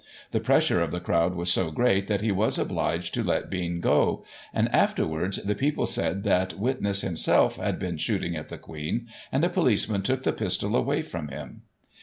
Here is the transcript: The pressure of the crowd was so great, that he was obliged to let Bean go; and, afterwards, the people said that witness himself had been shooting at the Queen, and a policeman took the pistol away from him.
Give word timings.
The 0.31 0.39
pressure 0.39 0.81
of 0.81 0.89
the 0.89 0.99
crowd 0.99 1.35
was 1.35 1.53
so 1.53 1.69
great, 1.69 2.07
that 2.07 2.21
he 2.21 2.31
was 2.31 2.57
obliged 2.57 3.13
to 3.13 3.23
let 3.23 3.51
Bean 3.51 3.79
go; 3.81 4.25
and, 4.51 4.67
afterwards, 4.73 5.37
the 5.37 5.53
people 5.53 5.85
said 5.85 6.23
that 6.23 6.57
witness 6.57 7.01
himself 7.01 7.57
had 7.57 7.77
been 7.77 7.97
shooting 7.97 8.35
at 8.35 8.49
the 8.49 8.57
Queen, 8.57 9.05
and 9.31 9.45
a 9.45 9.47
policeman 9.49 10.01
took 10.01 10.23
the 10.23 10.33
pistol 10.33 10.75
away 10.75 11.03
from 11.03 11.27
him. 11.27 11.61